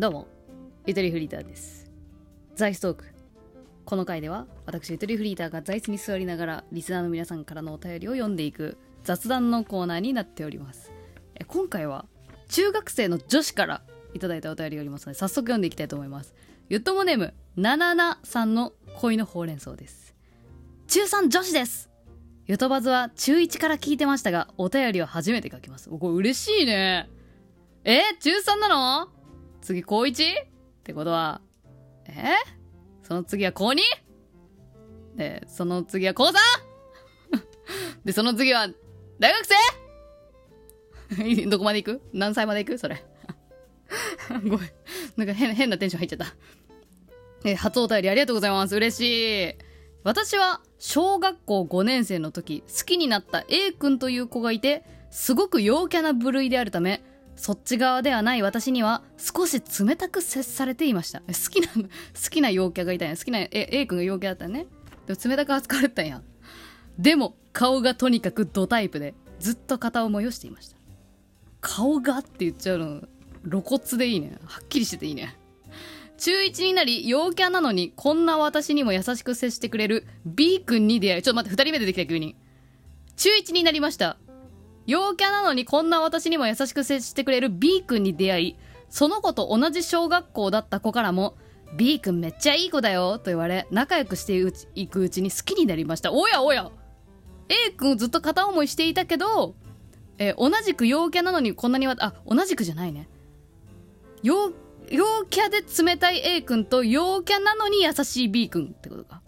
[0.00, 0.28] どうも、
[0.86, 1.90] ゆとりフリーターです。
[2.54, 3.04] ザイストーク。
[3.84, 10.90] この回では、私、ゆとりフリーターが座椅子に座りながら、リスナーの皆さんからのお便りを読んでいく雑談のコーナーになっております。
[11.34, 12.06] え今回は、
[12.48, 13.82] 中学生の女子から
[14.14, 16.34] いただいたお便りがありますので、早速読んでいきたいと思います。
[16.70, 20.14] ゆっともネーム、なななさんの恋のほうれん草です。
[20.86, 21.90] 中3女子です
[22.46, 25.90] ゆとばずは中1から聞いてましたが、お便りは初めて書きます。
[25.90, 27.10] おこれ嬉しいね。
[27.84, 28.68] え中3な
[29.04, 29.19] の？
[29.60, 30.12] 次高 1?
[30.12, 30.14] っ
[30.82, 31.40] てことは、
[32.06, 32.34] え？
[33.02, 33.76] その次は高 2?
[35.16, 36.32] で、その次は高 3?
[38.04, 38.68] で、その次は
[39.18, 39.54] 大学生？
[41.50, 42.02] どこまで行く？
[42.12, 42.78] 何歳まで行く？
[42.78, 43.04] それ。
[44.48, 44.70] ごめん。
[45.16, 46.34] なんか変変なテンション入っちゃった。
[47.44, 48.76] え、初お便りありがとうございます。
[48.76, 49.54] 嬉しい。
[50.04, 57.02] 私は小学校5年生の時、好きになった A 君という子がいて、すごく陽キャな部類であるため、
[57.40, 61.20] そっち側ではない私には少し冷たく接されていました。
[61.20, 63.16] 好きな、 好きな陽キャがいたんや。
[63.16, 64.66] 好きな A, A 君が陽キャだったんね。
[65.06, 66.20] でも冷たく扱われたんや。
[66.98, 70.76] でも、顔がとにかくドタイプで、ずっと片思いをしていました。
[71.62, 73.08] 顔がって言っちゃうの、
[73.48, 74.36] 露骨でいいね。
[74.44, 75.34] はっきりしてていいね。
[76.18, 82.36] 中1になり、陽キャなのに、こんな私にも優しく接してくれる B 君に出会い、ちょっと待って、二人目出てきた急に。
[83.16, 84.18] 中1になりました。
[84.86, 88.56] 陽キャなのにこんな私にも優しく接してくれる B 君に出会い、
[88.88, 91.36] その子と同じ小学校だった子からも、
[91.76, 94.36] B 君めっちゃいい子だよと言われ、仲良くして
[94.74, 96.12] いくうちに好きになりました。
[96.12, 96.70] おやおや
[97.48, 99.54] !A 君をずっと片思いしていたけど、
[100.20, 103.08] え同じく陽キャなのにこんなにわあ同じくじゃないね
[104.22, 104.52] 陽
[104.90, 109.22] 陽キャで冷たい A 君と陽キャなのに優しい B 君ってことか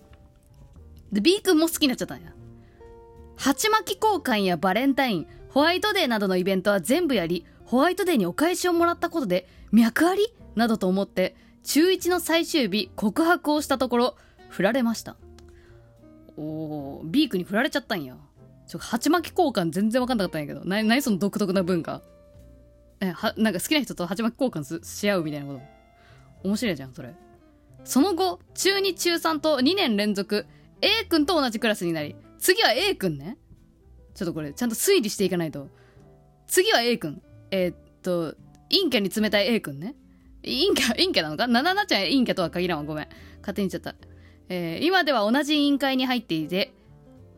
[1.10, 2.34] で B 君も好きになっちゃったんや
[3.36, 10.26] 鉢巻き交換やバレンタインホワイトデーなどのイベントは全部やりホワイトデーにお返しをもらったことで脈あり？
[10.54, 14.16] などと思って中1の最終日告白をしたところ
[14.48, 15.16] 振られました。
[16.36, 18.16] おー B 君に振られちゃったんや。
[18.66, 22.00] ちょ鉢巻き交換全然分かんなかったんやけどな何その独特な文化。
[23.00, 25.60] えはなんか好きな人と鉢巻き交換し合うみたいなこ
[26.42, 26.48] と。
[26.48, 27.14] 面白いじゃんそれ。
[27.84, 30.46] その後中2中3と2年連続
[30.80, 33.36] A 君と同じクラスになり次は A 君ね。
[34.14, 35.68] ちょっとこれちゃんと推理していかないと
[36.46, 38.34] 次は A 君えーっと
[38.70, 39.94] 陰キャに冷たい A 君ね
[40.42, 41.46] 陰キャ陰キャなのか？
[41.46, 43.08] なななちゃん陰キャとは限らんわごめん
[43.40, 43.98] 勝手に言っちゃった
[44.48, 46.72] えー今では同じ委員会に入っていて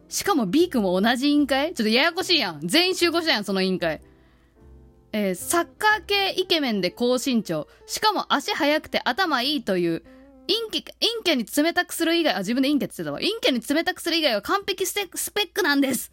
[0.06, 1.74] しかも B 君も同じ委員会？
[1.74, 2.60] ちょっとややこしいやん。
[2.68, 4.00] 全員集合したやん、その委員会。
[5.12, 7.66] えーサッカー系イケメンで高身長。
[7.86, 10.04] しかも足速くて頭いいという、
[10.70, 13.18] 陰キャ、陰キャに冷たくする以外、あ、自分で陰キャって言ってたわ。
[13.18, 16.12] 陰キャに冷たくする以外は完璧ステスペックなんです。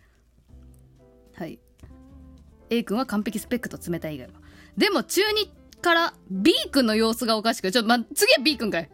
[1.41, 1.57] はい。
[2.69, 4.33] A 君は完璧スペックと冷たい以外は。
[4.77, 8.89] でも中2から B 君の様子がおかしく、ちょっとま、次は B 君かい。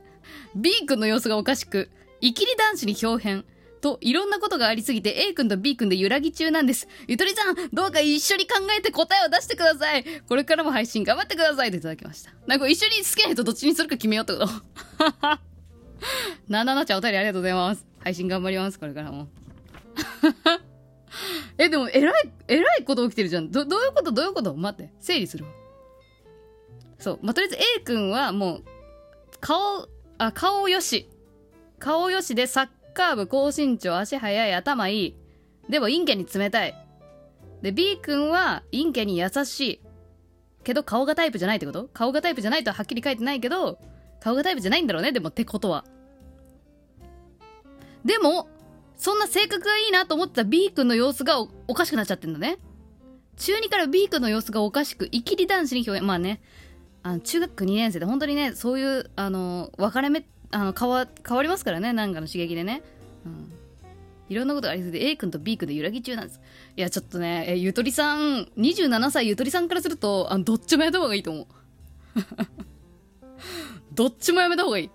[0.55, 1.91] B 君の様子がおかしく、
[2.21, 3.43] イキリ男子に表変。
[3.81, 6.87] と、いろんなことがありすぎて A 君と B 君で揺らぎ中なんです。
[7.09, 10.05] ゆとりさん、どうか一緒に考えて答えを出してください。
[10.27, 12.31] これからも配信頑張ってくださいといただきました。
[12.47, 14.51] なんか一緒に好きな人どっちにするか決めようってこと
[16.47, 17.85] なななちゃんお便りありがとうございます。
[17.99, 19.27] 配信頑張ります、これからも。
[21.57, 23.51] え、でも、えらい、えらいこと起きてるじゃん。
[23.51, 24.11] ど、どういうこと？
[24.11, 24.53] どういうこと？
[24.55, 24.93] 待って。
[24.99, 25.51] 整理するわ。
[26.99, 27.19] そう。
[27.21, 28.63] まあ、とりあえず A 君はもう、
[29.39, 31.09] 顔、あ、顔よし。
[31.79, 35.15] 顔よしでサッカー部、高身長、足速い、頭いい。
[35.69, 36.73] でも陰キャに冷たい。
[37.61, 39.81] で、B 君は陰キャに優しい。
[40.63, 41.89] けど顔がタイプじゃないってこと？
[41.93, 43.79] 顔がタイプじゃないとははっきり書いてないけど、
[44.19, 45.85] 顔がタイプじゃないんだろうね、でもってことは。
[48.03, 48.49] でも、
[48.97, 52.57] そんな性格がいいなと思ってた B 君の様子がおかしくなっちゃってんだね。
[53.37, 56.41] 中2から B 君の様子がおかしく、イキリ男子に表現、まあね、
[57.03, 62.81] あの中学2年生で本当にね、そういう、あの、分かれ目、あの、変わ、変わりますからね、なんかの刺激でね。
[63.25, 63.51] うん。
[64.29, 66.41] いろんなことがありすぎて A 君と B 君で揺らぎ中なんです。
[66.75, 71.47] いや、ちょっとね、え、ゆとりさん、27歳ゆとりさんからすると、あの、どっちもやめた方がいいと思う。
[73.93, 74.89] どっちもやめた方がいい。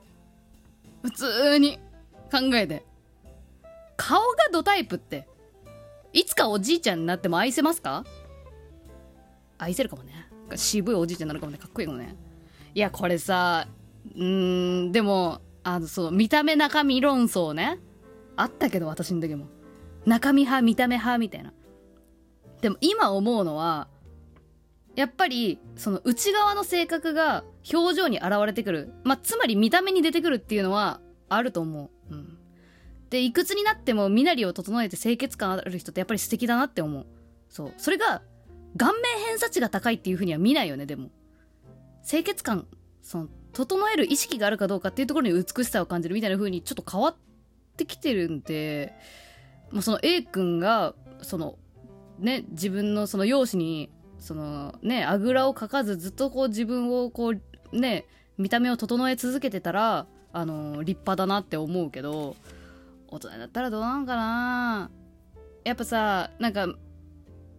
[1.03, 1.79] 普通に
[2.31, 2.85] 考えて。
[4.05, 5.29] 顔がドタイプって、
[6.13, 8.05] いつかおじいちゃんになっても愛せますか？
[9.59, 10.29] 愛せるかもね。
[10.57, 11.59] 渋いおじいちゃんになるかもね。
[11.59, 12.17] かっこいいかもね。
[12.75, 13.69] いや、これさ、
[14.17, 17.79] うーん、でも、あの、そう、見た目中身論争ね。
[18.35, 19.47] あったけど、私の時も。
[20.05, 21.53] 中身派、見た目派、みたいな。
[22.61, 23.87] でも今思うのは、
[24.97, 28.93] やっぱり、その内側の性格が表情に現れてくる。
[29.05, 32.15] まあ、つまり見た目に出てくるっていうのはあると思う。
[32.15, 32.39] うん。
[33.13, 37.07] で、いくつになっても身なりを整えて清潔感ある人ってやっぱり素敵だなって思う。
[37.51, 37.73] そう。
[37.77, 38.23] それが、
[38.79, 41.11] 顔面偏差値が高いっていうふうには見ないよね、でも。
[42.09, 42.67] 清潔感
[43.03, 47.17] その整える意識があるかどうかっていうところに美しさを感じるみたいな風にちょっと変わっ
[47.77, 48.95] てきてるんで、
[49.71, 51.59] まあ、その A 君がその
[52.19, 58.07] ね自分のその容姿にそのねあぐらをかかずずっとこう自分をこうね
[58.39, 62.37] 見た目を整え続けてたらあの立派だなって思うけど
[63.13, 64.91] 大人だったらどうなのかな。
[65.65, 66.67] やっぱさなんか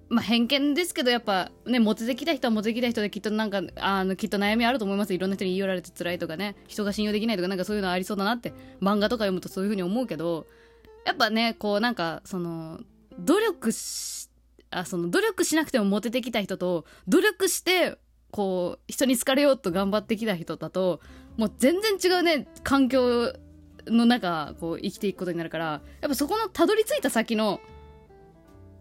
[0.10, 5.14] まあ、偏見ですけどやっぱねモテてきた人はモテてきた人できっとなんかあのきっと悩みあると思います。
[5.14, 6.56] いろんな人に言い寄られて辛いとかね。
[6.68, 10.46] 人が信用できないとかなんかそういうのありそうだなって漫画とか読むとそういうふうに思うけど
[11.06, 12.80] やっぱねこうなんかその
[13.20, 14.30] 努力し
[14.70, 17.98] あその努力しなくてもモテてきた人と努力して
[18.32, 21.00] こう人に好かれようと頑張ってきた人だと
[21.38, 23.34] もう全然違うね環境
[23.88, 25.66] の中こう生きていくことになるから
[26.02, 27.60] やっぱそこのたどり着いた先の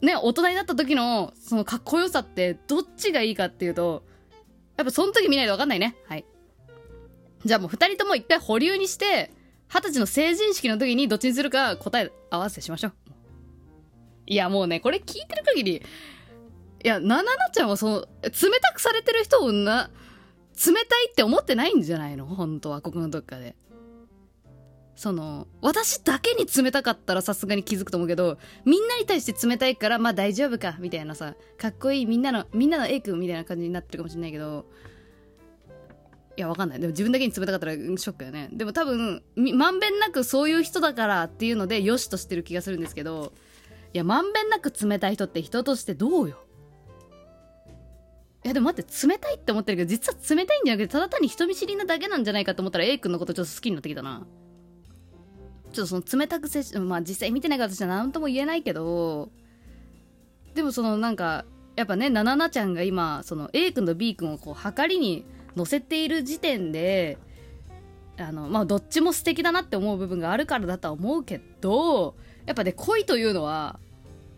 [0.01, 4.03] ね、大人になった時の、そのかっこよさって、どっちがいいかっていうと、
[4.77, 5.95] やっぱその時見ないとわかんないね。
[6.09, 6.25] はい。
[7.45, 9.31] じゃあもう二人とも一回保留にして、
[9.69, 12.93] 二十歳の成人式の時にどっちにするか答え合わせしましょう。
[14.27, 19.89] いやもうね、これ聞いてる限り、いや、なななちゃんはその、冷たくされてる人をな、
[20.67, 22.27] 冷たいって思ってないんじゃないの？
[22.27, 23.55] 本当は、ここのどっかで。
[24.94, 34.67] その、私だけに冷たかったらさすがに気づくと思うけど、みんなに対して冷たいから、まあ大丈夫か、みたいなさ、かっこいいみんなの、みんなの A 君みたいな感じになってるかもしれないけど、
[36.37, 36.81] いや、わかんない。
[36.81, 38.49] でも自分だけに冷たかったらショックよね。
[38.53, 43.33] でも多分、まんべんなくそういう人だからっていうので、よしとしてる気がするんですけど、
[43.94, 46.37] いや、まんべんなく冷たい人って人としてどうよ？
[48.44, 54.27] いやでも待って冷たいって思ってるけど実は冷たいんじゃなくてただ単に人見知りなだけなんじゃないかと思ったら A 君のことちょっと好きになってきたな
[55.73, 59.31] ちょっとその冷たく接しまあ実際見てないから私は何とも言えないけど
[60.55, 65.25] でもそのなんかやっぱねなななちゃんが今その A 君と B 君をこう測りに
[65.57, 67.19] 乗せている時点で
[68.19, 72.15] あのまあどっちも素敵だなって思う部分があるからだとは思うけど
[72.47, 73.79] やっぱね恋というのは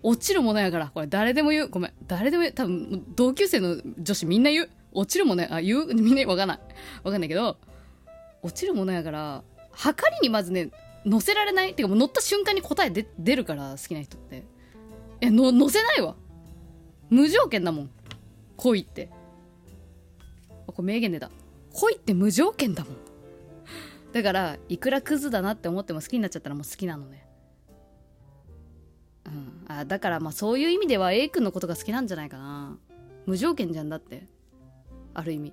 [0.02, 1.68] 落ちるものやからこれ誰でも言う。
[1.68, 2.54] ごめん誰でも言う。
[2.54, 4.70] 多分同級生の女子みんな言う。
[4.92, 5.86] 落ちるものやあ言う？
[5.94, 6.58] みんなわかんない。
[7.02, 7.56] わかんないけど
[8.42, 9.42] 落ちるものやから
[9.72, 10.70] 測りにまずね
[11.04, 11.72] 乗せられない？
[11.72, 14.44] っていうかもう乗った瞬間に答えで出るから好きな人って。
[15.20, 16.16] えの乗せないわ。
[17.10, 17.90] 無条件だもん。
[18.56, 19.10] 恋って。
[20.66, 21.30] あこれ名言出た。
[21.72, 22.96] 恋って無条件だもん。
[24.12, 27.26] だからいくらクズだなって思っても好きになっちゃったらもう好きなのね。
[29.26, 29.64] うん。
[29.68, 32.78] あだからまあそういう意味では A 君のことが好きなんじゃないかな。
[33.26, 34.26] 無条件じゃんだって。
[35.14, 35.52] ある意味。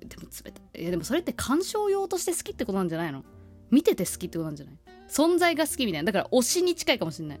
[0.00, 3.24] でも冷たいいやでもそれって鑑賞用として好きってことなんじゃないの？
[3.72, 4.74] 見てて好きってことなんじゃない？
[5.08, 6.12] 存在が好きみたいな。
[6.12, 7.40] だから推しに近いかもしれない。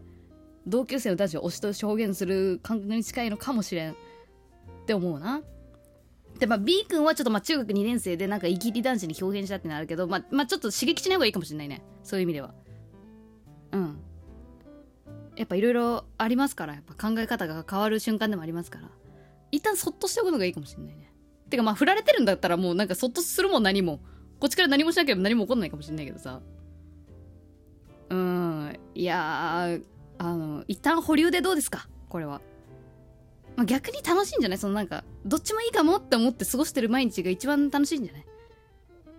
[0.66, 3.94] 同級生の男子を推しと表現する感覚に近いのかもしれんっ
[4.86, 5.42] て思うな。
[6.38, 11.82] でまあ B 君はちょっとまあ中学2年生でなんかイキリ男子に表現したってのあるけどまあ、まあ、ちょっと刺激しない方がいいかもしれないね。
[12.02, 12.54] そういう意味では。
[13.72, 13.98] うん。
[15.36, 16.74] やっぱいろいろありますから。
[16.74, 18.88] やっぱ考え方が変わる瞬間でもありますから。
[19.50, 21.12] 一旦そっとしておくのがいいかもしれないね。
[21.50, 24.00] てかまあ振られてるんだったらもうなんかそっとするも何も。
[24.42, 26.40] こっちから何もしなければ何も起こんないかもしれないけどさ。
[28.10, 29.78] うん、いや
[30.18, 31.86] あの、一旦保留でどうですか？
[32.08, 32.40] これは。
[33.54, 34.58] まあ、逆に楽しいんじゃない？
[34.58, 38.24] そのなんか、どっちもいいかもって思って過ごしてる毎日が一番楽しいんじゃない？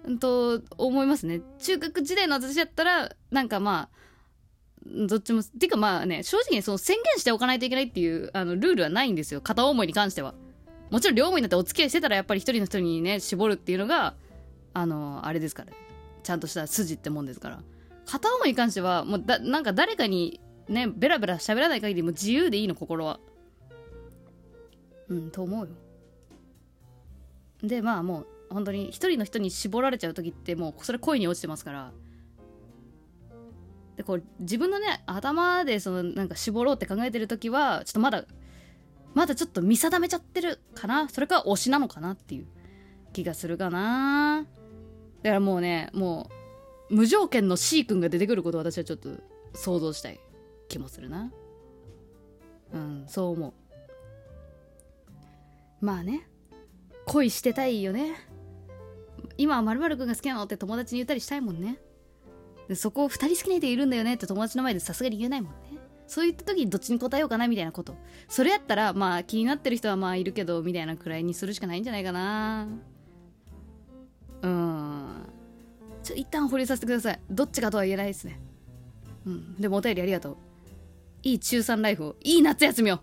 [0.07, 1.39] うんと、思いますね。
[1.57, 9.39] 中学時代の私だったら、なんかまあ、どっちも、てかまあね、正直にその宣言しておかないといけないっていうあのルールはないんですよ。
[9.39, 10.35] 片思いに関しては。
[10.91, 14.15] もちろん両思いになってお付き合いしてたらやっぱり一人の人にね、絞るっていうのが、
[14.73, 15.71] あのあれですから。
[16.23, 17.61] ちゃんとした筋ってもんですから。
[18.05, 23.19] 片思いに関してはもうだなんか誰かにねベラベラ喋らない限りも自由でいいの心は。
[25.09, 25.73] うんと思うよ。
[27.61, 31.91] でまあもう本当に一人の人に絞られちゃう時ってもうそれ恋に落ちてますから。
[33.97, 38.25] でこう自分のね頭でそのなんか絞ろうって考えてる時はちょっとまだ
[39.13, 41.09] まだちょっと見定めちゃってるかな。
[41.09, 42.47] それか推しなのかなっていう
[43.11, 44.45] 気がするかな。
[45.23, 46.29] だからもうねも
[46.89, 49.09] う無条件の C 君が出てくることを私はちょっと
[49.53, 50.19] 想像したい
[50.67, 51.31] 気もするな。
[52.73, 53.53] うんそう思う。
[55.85, 56.27] まあね
[57.05, 58.15] 恋してたいよね。
[59.37, 61.79] 今はまるくんが好きなのって友達に言ったりしたいもんね。
[62.67, 65.79] でそこを2人好きな人いるんだよねって友達の前でさすがに言えないもんね。
[66.07, 67.95] そういった時にどっちに答えようかなみたいなこと。
[68.27, 72.67] それやったらまあ気になってる人はまあいるけどみたいなくらいにするしかないんじゃないかな。
[74.43, 75.07] うん。
[76.03, 77.19] ちょ一旦保留させてください。
[77.29, 78.39] どっちかとは言えないですね。
[79.25, 79.55] うん。
[79.59, 80.37] でもお便りありがとう。
[81.23, 82.99] いい中3ライフをいい夏休みを。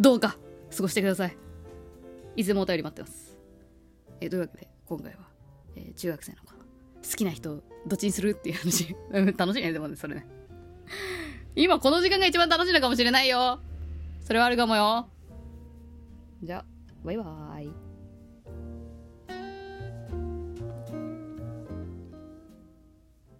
[0.00, 0.36] どうか
[0.74, 1.36] 過ごしてください。
[2.36, 3.36] いつでもお便り待ってます。
[4.20, 5.18] えというわけで今回は、
[5.76, 6.54] えー中学生の子。
[7.08, 8.96] 好きな人どっちにするっていう話。
[9.12, 10.26] う ん楽しいねでもねそれね。
[11.54, 13.60] 今この時間が一番楽しいのかもしれないよ。
[14.22, 15.08] それはあるかもよ。
[16.42, 16.64] じゃあ
[17.04, 17.83] バイバーイ。